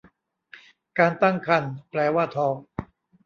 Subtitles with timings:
[0.99, 2.55] การตั้งครรภ์แปลว่าท้อง